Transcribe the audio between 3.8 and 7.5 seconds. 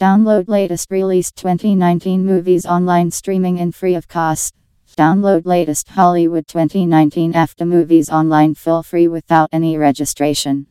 of cost. Download latest Hollywood 2019